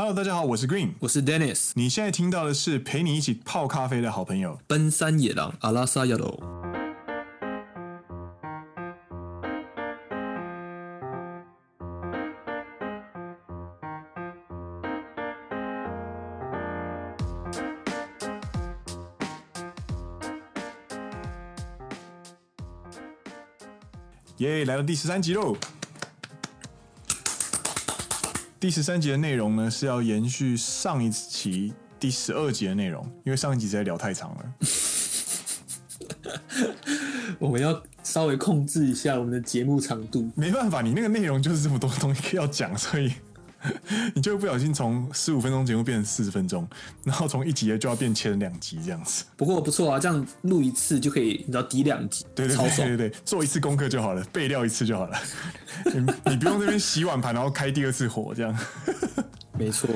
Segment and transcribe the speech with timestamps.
[0.00, 1.72] Hello，大家好，我是 Green，我是 Dennis。
[1.74, 6.40] 你现在听到的是陪你一起泡咖啡的好朋友——奔山野狼阿拉萨亚罗。
[24.36, 25.56] 耶，来到第十三集喽！
[28.60, 34.54] 第十三集的内容呢，是要延续上一期第十二集的内容，因为上一集实在聊太长了。
[37.38, 40.28] 我们要稍微控制一下我们的节目长度。
[40.34, 43.12] 没办法，你那个内容就是这么多东西要讲，所以。
[44.14, 46.68] 你就会不小心从十五分钟节目变成四十分钟，
[47.04, 49.24] 然后从一集就要变成两集这样子。
[49.36, 55.18] 不过不错啊，这样录一次就可以，你知道抵两集，对对对对对，做一次功课就好了，备料一次就好了。
[55.92, 58.56] 你你不用这边洗碗盘，然后开第二次火这样。
[59.58, 59.88] 没错。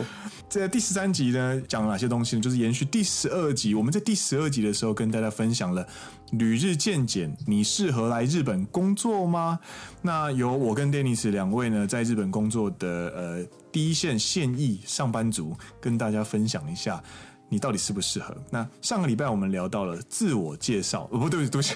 [0.61, 2.43] 在第十三集呢，讲了哪些东西呢？
[2.43, 3.75] 就是延续第十二集。
[3.75, 5.87] 我们在第十二集的时候跟大家分享了
[6.33, 9.59] 旅日见检，你适合来日本工作吗？
[10.03, 12.87] 那由我跟 Dennis 两位呢，在日本工作的
[13.17, 13.43] 呃
[13.73, 17.03] 第一线现役上班族，跟大家分享一下
[17.49, 18.37] 你到底适不适合。
[18.51, 21.75] 那上个礼拜我们聊到了自我介绍，哦，不对，对不起，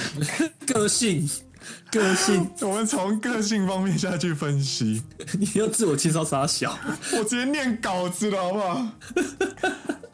[0.66, 1.28] 个性。
[1.90, 5.02] 个性， 我们从个性方面下去分析。
[5.38, 6.78] 你要自我介绍啥小？
[7.12, 8.86] 我直接念稿子了，好不好？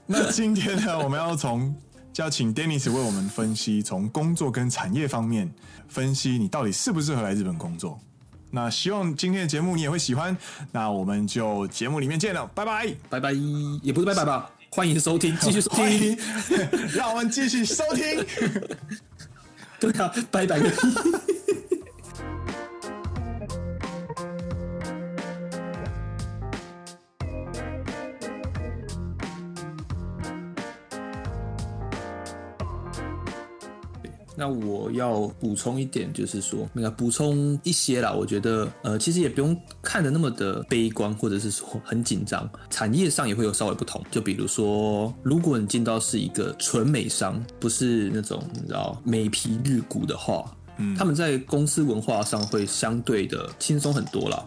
[0.06, 1.74] 那今天呢，我们要从
[2.12, 5.52] 就要请 Dennis 为我们分析，从工作跟产业方面
[5.88, 7.98] 分析你到底适不适合来日本工作。
[8.50, 10.36] 那希望今天的节目你也会喜欢。
[10.72, 13.32] 那我们就节目里面见了，拜拜，拜拜，
[13.82, 14.50] 也不是拜拜吧？
[14.68, 16.18] 欢迎收听，继续收听，
[16.94, 18.26] 让我们继续收听。
[19.80, 20.60] 对啊，拜拜。
[34.42, 38.12] 那我要补充一点，就是说，那个补充一些啦。
[38.12, 42.50] 我觉得，呃，其实也不用看的那么的悲观，或者是说很紧张。
[42.68, 44.04] 产业上也会有稍微不同。
[44.10, 50.44] 就比如说，如果你进到是一个纯美商，不是那种你知道美皮日股的话，
[50.78, 54.44] 嗯，他们在公司文化上会相对的轻松很多啦。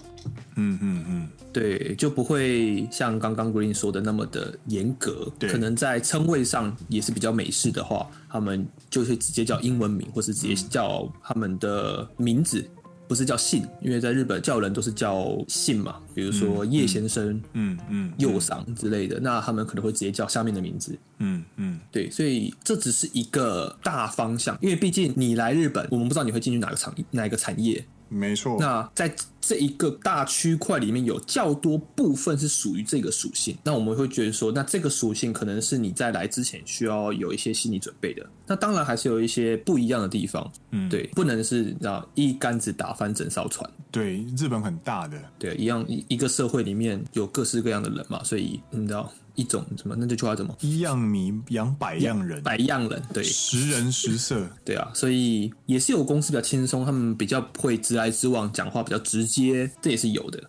[0.55, 5.31] 嗯嗯嗯，对，就不会像刚刚 Green 说的那么的严格。
[5.37, 20.97] 对，可能在称谓上也是比较美式的话，他们就会直接叫英文名，或是直接叫他们的名字，嗯、不是叫姓，因为在日本叫人都是叫姓嘛，比如说叶先生、嗯嗯、右桑之类的，那他们可能会直接叫下面的名字。
[21.19, 27.85] 嗯嗯，对，所以这只是一个大方向，因为毕竟你来日本，我们不知道你会进去哪个产哪个产业。
[28.15, 38.25] 没错，那在这一个大区块里面有较多部分是属于这个属性，那我们会觉得说，那这个属性可能是你在来之前需要有一些心理准备的。
[38.47, 43.69] 那当然还是有一些不一样的地方，嗯，对，不能是啊一竿子打翻整艘船。
[43.91, 49.11] 对，日本很大的，对，一样一一个社会里面有各式各样的人嘛，所以你知道。
[49.35, 49.95] 一种什么？
[49.97, 50.55] 那这句话怎么？
[50.61, 60.41] 一样米养百样人，百样人，对，十人十色，对啊，所以也是有公司比较轻松，他们比较会直来直往，讲话比较直接，这也是有的。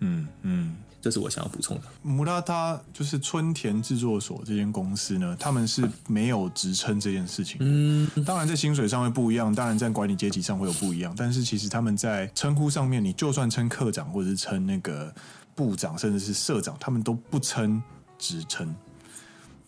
[0.00, 1.82] 嗯嗯，这是我想要补充的。
[2.02, 7.56] 穆拉他就是春田制作所这间公司呢，他们是没有职称这件事情。
[7.60, 15.14] 嗯，当然在薪水上会不一样，当然在管理阶级上会有不一样，但是其实他们在称呼上面，你就算称课长或者是称那个
[15.54, 17.82] 部长，甚至是社长，他们都不称。
[18.24, 18.74] 职称，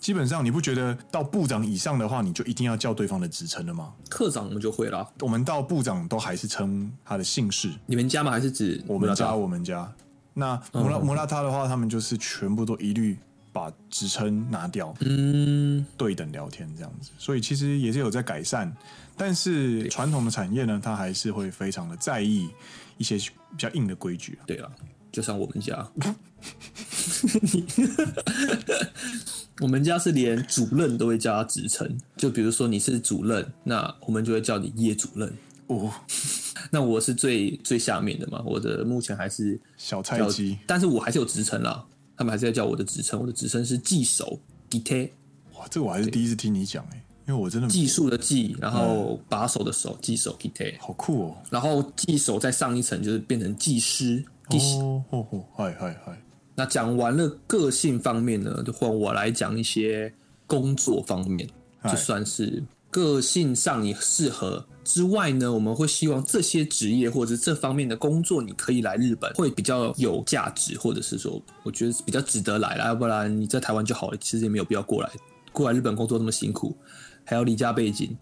[0.00, 3.92] 基本上你不觉得到部长以上的话，你就一定要叫对方的职称了吗？
[4.08, 7.70] 课长我们就会了，我们到部长都还是称他的姓氏。
[7.84, 8.30] 你们家吗？
[8.30, 9.34] 还是指我们家？
[9.34, 9.92] 我们家。
[10.32, 13.18] 那摩拉摩拉他的话，他们就是全部都一律
[13.52, 17.10] 把职称拿掉，嗯，对等聊天这样子。
[17.18, 18.74] 所以其实也是有在改善，
[19.18, 22.48] 但是传统的产业呢，他还是会非常的在意
[22.96, 24.38] 一些比较硬的规矩。
[24.46, 24.70] 对啊，
[25.12, 25.86] 就像我们家。
[29.60, 35.32] 我们家是连主任都会叫他职称，就比如说你是主任，那我们就会叫你叶主任
[35.68, 35.90] 哦。
[36.70, 41.84] 那我是最最下面的嘛，我的目前还是小菜鸡，但是我还是有职称啦，
[42.16, 44.38] 他们还是要叫我的职称，我的职称是技手
[44.68, 45.10] gite。
[45.54, 51.36] 哇，这个我还是第一次听你讲哎，因为我真的技术的技，然后把手的手，技手 gite，好酷哦。
[51.50, 56.20] 然后技手再上一层就是变成技师，哦哦哦，嗨嗨嗨。
[56.56, 60.12] 那讲完了个性方面呢，就换我来讲一些
[60.46, 61.46] 工作方面，
[61.84, 75.10] 就算是个性上你适合之外呢，我们会希望这些职业或者这方面的工作，你可以来日本会比较有价值，或者是说我觉得比较值得来啦，要不然你在台湾就好了，其实也没有必要过来。
[75.52, 76.76] 过来日本工作那么辛苦，
[77.24, 78.16] 还要离家背井。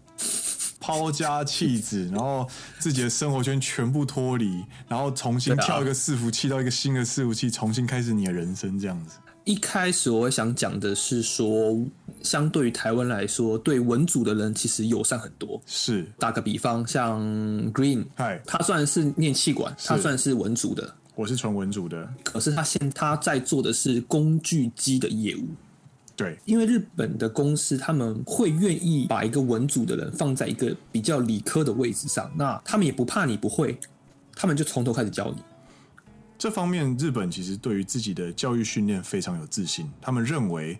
[0.85, 2.47] 抛家弃子， 然后
[2.77, 9.17] 自己的生活圈全部脱离，然后重新跳一个伺服器到一个新的伺服器，重新开始你的人生，这样子。
[9.45, 11.75] 一开始我会想讲的是说，
[12.21, 15.59] 相对于台湾来说，对文组的人其实友善很多。
[15.65, 17.19] 是，打个比方，像
[17.73, 25.47] Green，嗨，他算是念气管，他算是文组的，我是纯文组的，可是他现他在做的是工具机的业务。
[26.15, 33.77] 对，因为日本的公司他们会愿意把一个文组的人放在一个比较理科的位置上，那他们也不怕你不会，
[34.33, 35.43] 他们就从头开始教你。
[36.37, 40.79] 这方面，日本其实对于自己的教育训练非常有自信，他们认为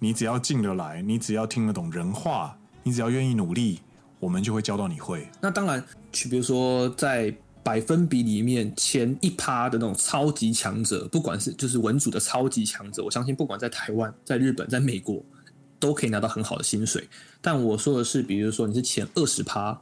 [0.00, 3.80] 你只要进得来，你只要听得懂人话，你只要愿意努力，
[4.18, 5.28] 我们就会教到你会。
[5.40, 7.32] 那当然，去比如说在。
[7.62, 15.24] 百分比里面前一趴的那种超级强者，不管是就是文组的超级强者，我相信不管在台湾、在日本、在美国，
[15.78, 17.08] 都可以拿到很好的薪水。
[17.40, 19.80] 但我说的是，比如说你是前二十趴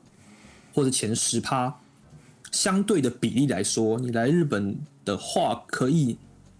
[0.74, 1.74] 或者前十趴，
[2.52, 6.18] 相对的比例来说，你来日本的话，可以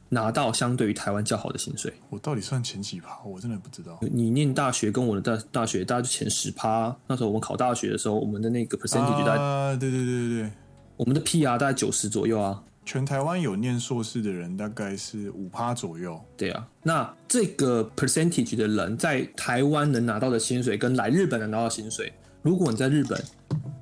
[0.08, 1.92] 拿到相对于台湾较好的薪水。
[2.08, 3.22] 我到底算前几趴？
[3.24, 3.98] 我真的不知道。
[4.00, 6.96] 你念大学跟我的大大学，大概就前十趴。
[7.06, 10.52] 那时候我们考大学的时候，我们的那个 percentage 大概啊，对对对对对。
[11.00, 16.20] 我们的 PR 大概九十左右啊，全台湾有念硕士的人大概是五趴左右。
[16.36, 22.12] 对啊，那这个 percentage 的人在台湾能拿到的薪水，跟来日本能拿到的薪水，
[22.42, 23.18] 如果你在日本，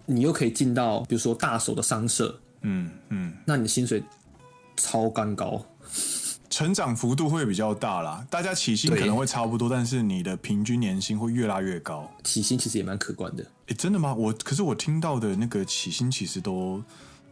[0.07, 4.01] 你又可以进到比如说大手的商社，嗯嗯，那你的薪水
[4.77, 5.61] 超干高，
[6.49, 8.25] 成长幅度会比较大啦。
[8.31, 12.09] 大家起薪可能会差不多，但是你的平均年薪会越拉越高。
[12.23, 13.45] 起薪其实也蛮可观的。
[13.67, 14.15] 哎，真的吗？
[14.15, 16.81] 我可是我听到的那个起薪其实都。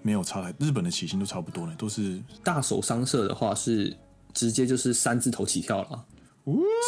[0.07, 3.93] 没有差，日本的起薪都差不多呢，都是大手商社的话是
[4.33, 6.05] 直接就是三字头起跳了，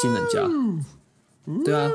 [0.01, 1.91] 新人价，对啊，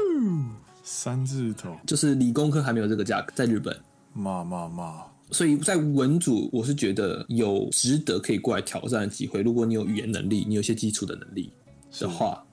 [0.83, 1.73] 三字头。
[1.87, 3.73] 就是理工科还没有这个价格，在日本，
[4.11, 11.53] 骂骂骂，所以在文组我是觉得有值得可以过来挑战的机会，如果你有语言能力，你有一些基础的能力
[12.01, 12.43] 的话，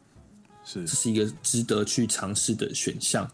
[0.64, 3.28] 是，这是一个值得去尝试的选项。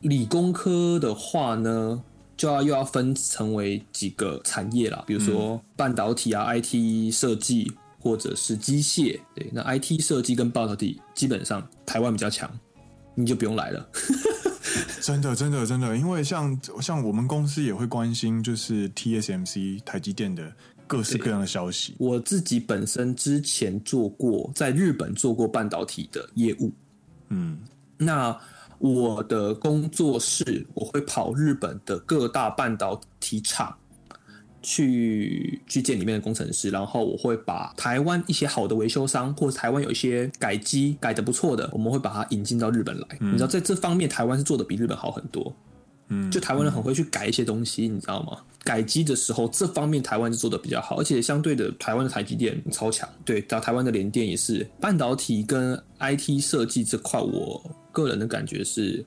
[0.00, 2.02] 理工科的话呢？
[2.36, 9.20] 就要又要分成为几个产业啦，比如说半导体啊、嗯、IT 设计或者是机械。
[9.34, 12.50] 对，那 IT 设计跟半导体基本上台湾比较强，
[13.14, 13.88] 你就不用来了。
[15.00, 20.52] 真的，真的，真的，因为像像我们公司也会关心，就是 TSMC 台积电的
[20.86, 21.94] 各式各样的消息。
[21.98, 26.72] 我自己本身之前做过在日本做过半导体的业务，
[27.28, 27.58] 嗯，
[27.96, 28.36] 那。
[28.78, 33.76] 我的工作室，我会跑日本的各大半导体厂
[34.62, 43.06] 去去见里面的工程师，然后我会把台湾一些好的维修商，或者台湾有一些改机改的不错的，我们会把它引进到日本来。
[43.20, 45.54] 嗯、你知道，在这方面台湾是做的比日本好很多。
[46.08, 48.38] 嗯，就台湾人很会去改一些东西，你知道吗？
[48.62, 53.08] 改机的时候，这方面台湾是做的比较好，而且相对的，台湾的台积电超强。
[53.24, 57.62] 对，到台湾的联电也是半导体跟 IT 设计这块，我。
[57.94, 59.02] 个人的感觉是，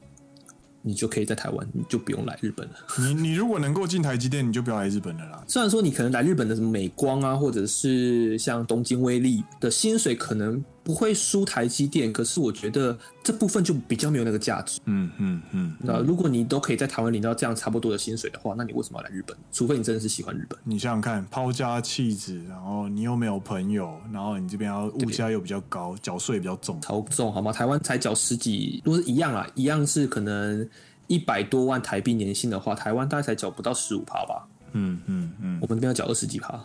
[0.82, 2.74] 你就可以在台湾，你就不用来日本了。
[2.98, 5.44] 你你如果能够进台积电，你就不要来日本了啦。
[5.48, 10.64] 虽然说你可能来日本的什么美光啊，或者是像东京威力的薪水可能。
[10.88, 14.80] 不会输台积电，可是我觉得这部分就比较没有那个价值。
[14.86, 15.76] 嗯嗯嗯。
[15.82, 19.36] 那、嗯、如果你都可以在台湾领到这样差不多的薪水的话，那你为什么要来日本？
[19.52, 20.58] 除非你真的是喜欢日本。
[20.64, 27.52] 你想想看，抛家弃子，然后你又没有朋友，然后你这边要物价又比较高，缴税比较重，超重好吗？
[27.52, 30.66] 台湾才缴十几，如果是一样啊，一样是可能
[31.08, 34.48] 一百多万台币年薪的话，台湾大概才缴不到十五趴吧。
[34.72, 36.58] 嗯嗯嗯，我们这边要缴二十几趴。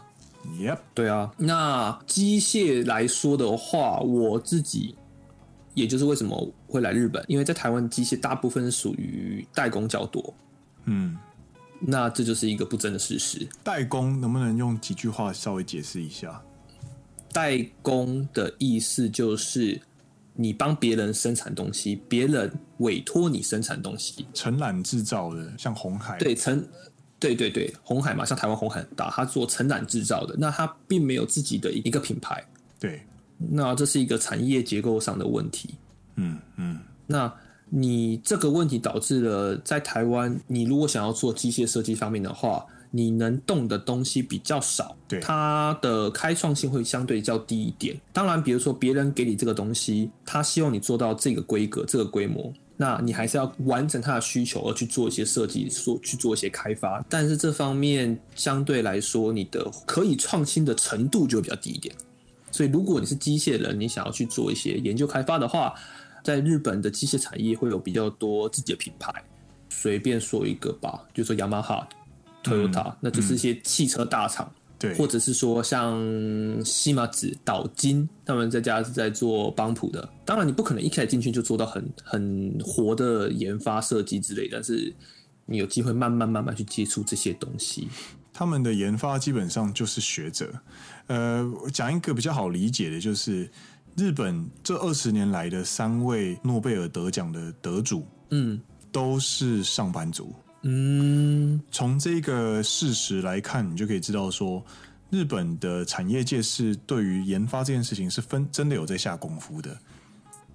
[0.45, 4.95] Yep，对啊，那机械来说的话，我自己
[5.75, 10.35] 也就是为什么会来日本，因为在台湾机械大部分是属于代工较多，
[10.85, 11.17] 嗯，
[11.81, 13.47] 那这就是一个不争的事实。
[13.63, 16.43] 代工能不能用几句话稍微解释一下？
[17.33, 19.81] 代工的意思就是
[20.35, 26.67] 你帮别人生产东西，别人委托你生产东西，承揽制造的，像红海，对，承。
[27.23, 32.45] 对对对，红海嘛，像台湾红海很大，它做承揽制造的，那它并没有自己的一个品牌。
[32.81, 33.01] 对，
[33.39, 35.77] 那这是一个产业结构上的问题。
[36.17, 37.33] 嗯嗯，那
[37.71, 47.97] 你这个问题导致了在台湾，你如果想要做机械设计方面的话，你能动的东西比较少，对，它的开创性会相对较低一点。
[48.13, 52.53] 当然，比如说别人给你这个东西，他希望你做到这个规格、这个规模。
[52.83, 57.01] 那你还是要完成它的需求而去做一些设计，做去做一些开发。
[57.09, 61.95] 但是这方面相对来说，你的可以创新的程度就会比较低一点。
[62.51, 65.73] 所以，如果你是机械人，你想要去做一些研究开发的话，
[66.25, 69.15] 在日本的机械产业会有比较多自己的品牌。
[69.69, 71.89] 随便说一个吧，就说雅马哈、
[72.43, 74.53] Toyota，嗯，那就是一些汽车大厂。
[74.83, 75.97] 对，或者是说像
[76.65, 80.09] 西马子、岛津，他们在家是在做帮普的。
[80.25, 84.93] 当然，你不可能一开始进去就做到很很活的研发设计之类，但是
[85.47, 87.89] 你有机会慢慢慢慢去接触这些东西。
[88.33, 90.53] 他们的研发基本上就是学者。
[91.07, 93.49] 呃，讲一个比较好理解的，就是
[93.97, 98.61] 日本这二十年来的三位诺贝尔得奖的得主，嗯，
[98.91, 100.35] 都是上班族。
[100.63, 104.65] 嗯，从这个事实来看，你就可以知道说，
[105.11, 109.77] 日本的产业界是对于研发这件事情是分真的有在下功夫的。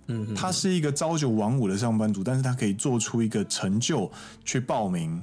[0.08, 4.10] 嗯，他是一个朝九晚五的上班族，但是他可以做出一个成就
[4.46, 5.22] 去报名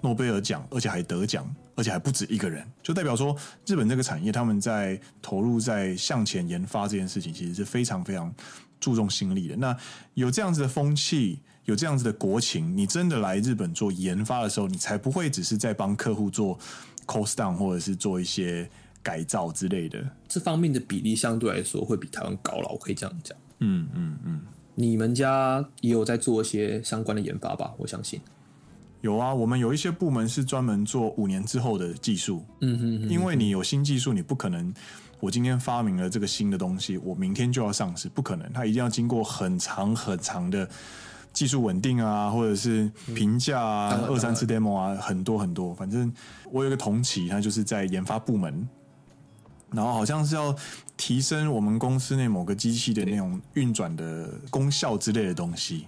[0.00, 3.36] 诺贝尔奖，而且还得奖，而且还不止一个人，就代表说
[3.66, 8.34] 日本这个产业他们在投入在向前研发这件事情，其实是非常非常
[8.82, 9.56] 注重心力的。
[9.56, 9.74] 那
[10.12, 11.38] 有这样子的风气。
[11.66, 16.58] 有这样子的国情，你真的来日本做研发的时候，你才不会只是在帮客户做
[17.06, 18.68] cost down 或者是做一些
[19.00, 20.04] 改造之类的。
[20.26, 23.38] 这方面的比例相对来说会比台湾高了，我可以这样讲。
[23.60, 24.40] 嗯嗯嗯，
[24.74, 27.72] 你们家也有在做一些相关的研发吧？
[27.78, 28.20] 我相信
[29.00, 29.32] 有啊。
[29.32, 32.44] 我们有一些部门是专门做五年之后的技术。
[32.60, 34.74] 嗯哼嗯，因为你有新技术，你不可能
[35.22, 38.52] 我今天发明了这个新的东西，我明天就要上市，不可能。
[38.52, 40.68] 它一定要经过很长很长的。
[41.32, 45.72] 技术稳定啊，或者是评价啊，嗯、二三次 demo 啊，很多很多。
[45.72, 46.12] 反正
[46.50, 48.68] 我有个同期，他就是在研发部门，
[49.70, 50.54] 然后好像是要
[50.94, 55.86] 提升我们公司内某个机器的那种运转的功效之类的东西。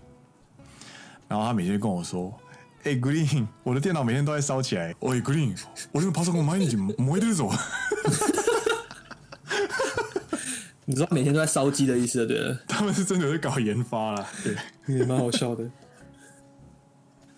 [1.29, 2.33] 然后他每天跟我说
[2.85, 4.95] ：“哎、欸、，Green，我的电脑每天都在烧起来。
[5.01, 5.55] ”“喂，Green，
[5.93, 6.13] 我这个
[7.35, 7.51] 走。”
[10.87, 12.59] 你知道每天都在烧鸡的意思，对了。
[12.69, 14.55] 他们是真的在搞研发啦，对，
[14.97, 15.69] 也蛮好笑的。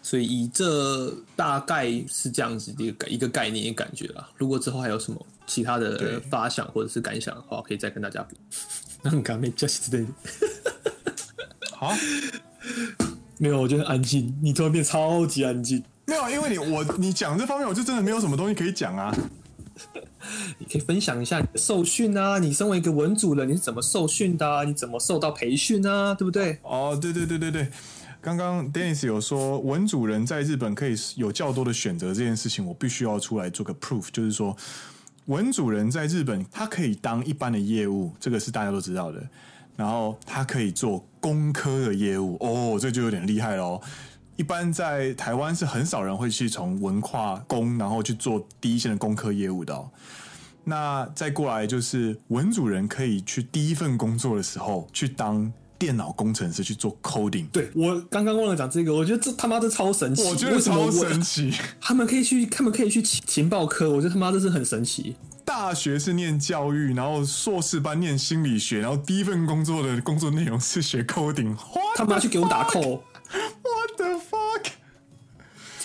[0.02, 4.28] 所以以这大概是这样子的一个一个概念感觉啦。
[4.36, 8.36] 如果之后还有什么其他的发想或者是感想的话，可以再跟大家补。
[9.02, 10.10] 那很感没消息之类的。
[11.76, 11.92] 好，
[13.38, 14.32] 没有，我觉得很安静。
[14.42, 15.82] 你突然变超级安静。
[16.06, 19.12] 没有，因为你我你讲这方面，我就真的没有什么东西可以讲啊。
[20.58, 24.64] 你可以分享一下你的受训啊，你身为一个文组人，你是怎么受训的？
[24.64, 26.14] 你怎么受到培训啊？
[26.14, 26.58] 对不对？
[26.62, 27.68] 哦，对对对对对，
[28.20, 34.56] 刚刚 Dennis 有说文主人在日本可以有较多的选择这件事情，我必须要出来做个 proof，就是说
[35.26, 39.22] 文主人在日本他可以当一般的业务，这个是大家都知道的，
[39.76, 43.80] 然后他可以做工科的业务，哦，这就有点厉害喽。
[44.36, 49.90] 一般在台湾是很少人会去从文化工，然后去做第一线的工科业务的哦。
[50.64, 57.48] 那再过来就是文主人可以去第一份工作的时候去当电脑工程师去做 coding。
[57.50, 61.52] 对，我刚刚忘了讲这个，我觉得这他妈的超神奇，我觉得超神奇。
[61.80, 65.14] 他们可以去，他们可以去情情报科，我觉得他妈这是很神奇。
[65.44, 71.56] 大学是念教育，然后硕士班念心理学，然后第一份工作的工作内容是学 coding。
[71.94, 73.02] 他们要去给我打扣。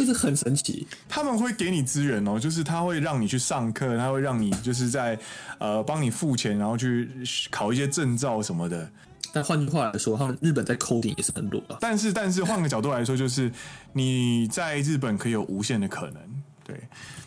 [0.01, 0.87] 这是很神奇。
[1.07, 5.17] 他们会给你资源哦，就是他会让你去上课，他会让你就是在
[5.59, 7.07] 呃帮你付钱，然后去
[7.51, 8.89] 考一些证照什么的。
[9.31, 11.77] 但换句话来说，他们日本在 coding 也是很弱的。
[11.79, 13.51] 但是，但是换个角度来说，就是
[13.93, 16.21] 你在日本可以有无限的可能。
[16.63, 16.79] 对，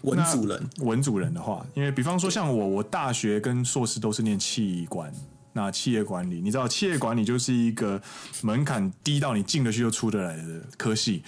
[0.03, 5.13] 文主人，文主人的话，因为比方说像我，我大学跟硕士都是念器官。
[5.57, 8.03] 那企业管理，你知道，企业管理就是一个
[8.43, 11.23] 门槛低到你进得去就出得来的科系，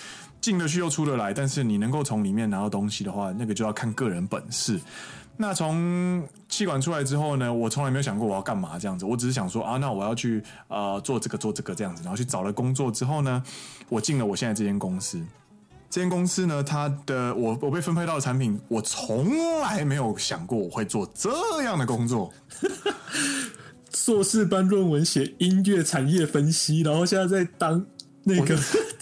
[0.47, 4.81] 进得去又出得来，但是你能够从里面拿到东西的话，那个就要看个人本事。
[5.37, 13.43] 那从气管出来之后呢，我从来没有想过我要干嘛这样子，我只是想说啊，那我要去呃做这个做这个这样子，然后去找了工作之后呢，
[13.89, 15.21] 我进了我现在这间公司。
[15.91, 22.33] 这间公司呢，它的我我被分配到的产品，我从来没有想过我会做这样的工作。
[23.93, 27.85] 硕士班论文写音乐产业分析，然后现在在当
[28.23, 28.57] 那个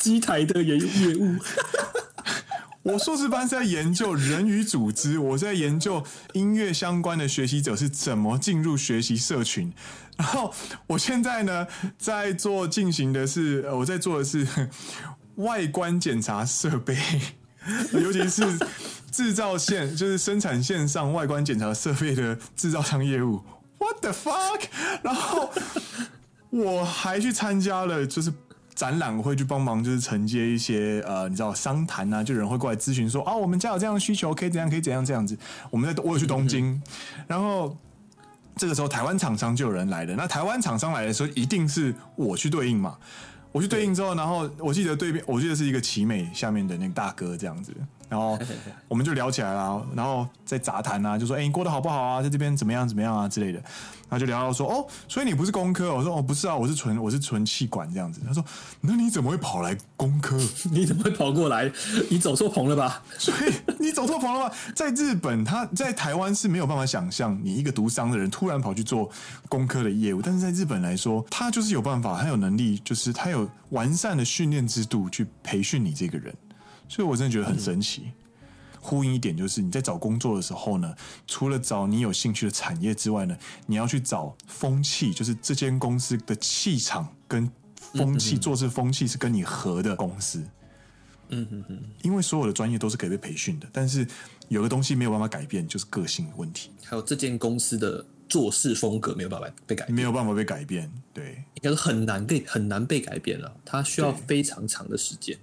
[0.05, 1.35] 机台的业业务。
[2.85, 9.73] 我硕士班是在研究人与组织，我在研究音乐相关的学习者是怎么进入学习社群。
[10.19, 10.53] 然后
[10.89, 14.47] 我现在呢，在做进行的是，我在做的是
[15.37, 16.95] 外观检查设备，
[17.95, 18.43] 尤其是
[19.11, 23.43] 制造线，就是生产线上外观检查设备的制造商业务。
[23.79, 24.61] What the fuck？
[25.03, 25.51] 然后
[26.51, 28.31] 我还去参加了，就是
[28.75, 35.39] 展览，我会去帮忙，就是承接一些呃，你知道商谈啊，就有人会过来咨询说，啊，我们家有这样的需求，可以怎样，可以怎样这样子。
[35.71, 36.83] 我们在我有去东京，嗯、
[37.29, 37.77] 然后
[38.57, 40.15] 这个时候台湾厂商就有人来了。
[40.17, 42.97] 那台湾厂商来的时候，一定是我去对应嘛。
[43.55, 47.73] 我去对应之后，然后我记得对面，我记得是一个奇美下面的那个大哥这样子。
[48.09, 48.37] 然后
[48.89, 52.21] 我们就聊起来了，然后在杂谈啊，就说：“哎，你过得好不好啊？
[52.21, 53.59] 在这边怎么样怎么样啊之类的。”
[54.11, 58.45] 然后就聊到说：“哦，所以你不是工科？”我说：“哦，不是啊，我是纯我是纯气管这样子。”他说
[58.83, 60.37] ：“那你怎么会跑来工科？
[60.71, 61.73] 你怎么会跑过来？
[62.11, 63.03] 你走错棚了吧？
[63.19, 64.55] 所 以你走错棚了吧？
[64.77, 69.11] 在日本，他在台湾是没有办法想象你一个读商的人突然跑去做
[69.49, 76.35] 工科的业务，但是在日本来说，他就是有办法，他有能力，就是他有完善的训练制度去培训你这个人。
[76.89, 78.13] 所以我真的觉得很神奇。”嗯
[78.87, 80.95] 呼应一点就是你在找工作的时候呢，
[81.27, 83.35] 除了找你有兴趣的产业之外呢，
[83.65, 87.51] 你要去找风气，就是这间公司的气场跟
[87.95, 90.41] 风气、做事风气是跟你合的公司。
[91.31, 94.07] 嗯嗯嗯，因为所有的专业都是可以被培训的，但是
[94.49, 96.71] 有个东西没有办法改变，就是个性问题。
[96.85, 105.37] 还有这间公司的做事风格没有办法被改变，没有办法被改变，对，应该是很难被很难被改变了，它需要非常长的时间。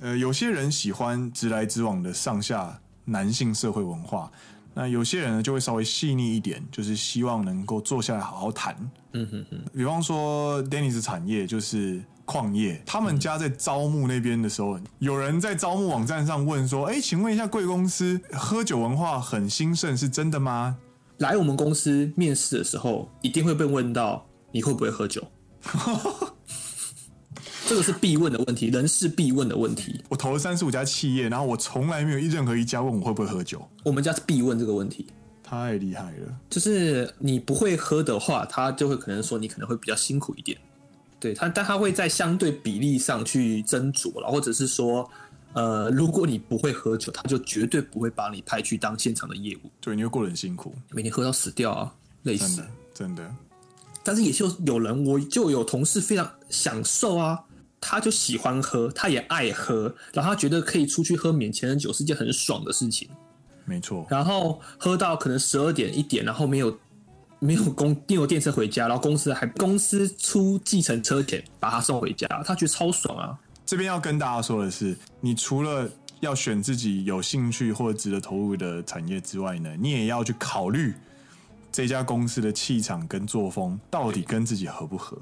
[0.00, 4.30] 呃，有些人喜欢直来直往的上下男性社会文化，
[4.74, 8.76] 那有些人呢就会稍微细腻一点，就是希望能够坐下来好好谈。
[9.12, 9.60] 嗯哼哼。
[9.72, 20.78] 比方说，Dennis 产业就是矿业，他们家在招募那边的时候，有人在招募网站上问说：“哎，请问一下，贵公司喝酒文化很兴盛，是真的吗？”
[21.18, 25.22] 来我们公司面试的时候，一定会被问到你会不会喝酒。
[27.68, 30.02] 这个是必问的问题，人事必问的问题。
[30.08, 33.66] 我投了三十五家企业，然后我从来没有任何一家问我会不会喝酒。
[33.84, 35.06] 我们家是必问这个问题，
[35.42, 36.34] 太厉害了。
[36.50, 40.58] 就是你不会喝的话，他就会可能说你可能会比较辛苦一点。
[41.20, 45.08] 对他，但他会在相对比例上去斟酌了，或者是说，
[45.54, 49.70] 呃，如果你不会喝酒，他就绝对不会把你派去当现场的业务。
[49.80, 53.36] 对，你会过得很辛苦，每天喝到死掉啊，累死，真的，真的。
[54.02, 57.38] 但是也就有人，我就有同事非常享受啊。
[57.84, 63.08] 他就喜欢喝，他也爱喝，然后他觉得可以出去喝免钱的酒是件很爽的事情。
[63.64, 64.06] 没错。
[64.08, 66.78] 然后喝到可能十二点一点，然后没有
[67.40, 73.36] 没有公没有电车回家，然后公司还公司出计程车钱把他送回家，他觉得超爽啊。
[73.72, 80.92] 这边要跟大家说的是，你除了要选自己有兴趣或者值得投入的产业之外呢，你也要去考虑
[81.72, 85.16] 这家公司的气场跟作风到底跟自己合不合。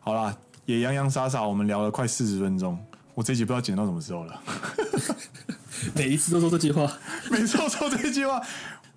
[0.00, 0.36] 好啦。
[0.66, 2.76] 也洋洋洒洒，我们聊了快四十分钟，
[3.14, 4.42] 我这集不知道剪到什么时候了。
[5.94, 6.92] 每一次都说这句话，
[7.30, 8.40] 每次都说这句话，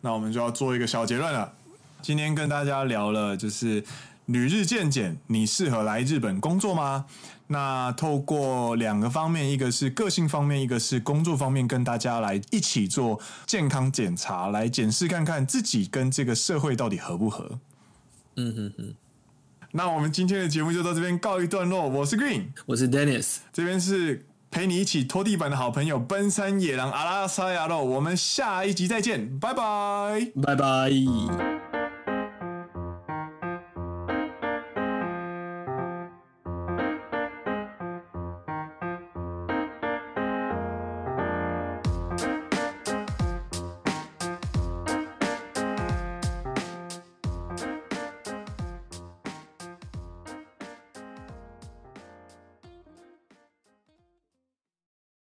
[0.01, 1.53] 那我们就要做一个小结论了。
[2.01, 3.83] 今天跟大家聊了，就是
[4.25, 7.05] 旅日见检，你适合来日本工作吗？
[7.53, 17.59] 那透过两个方面，一个是个性方面，一个是工作方面，跟大家来一起做健康检查，来检视看看自己跟这个社会到底合不合。
[18.37, 18.95] 嗯哼哼。
[19.71, 21.87] 那我们今天的节目就到这边告一段落。
[21.87, 27.83] 我是 Green，我是 Dennis，这边是陪你一起拖地板的好朋友奔山野狼阿拉萨亚洛。
[27.83, 31.62] 我们下一集再见，拜拜，拜拜。